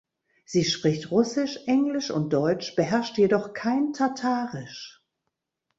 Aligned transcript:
Sie 0.45 0.63
spricht 0.63 1.11
Russisch, 1.11 1.59
Englisch 1.67 2.09
und 2.09 2.33
Deutsch, 2.33 2.73
beherrscht 2.75 3.19
jedoch 3.19 3.53
kein 3.53 3.93
Tatarisch. 3.93 4.99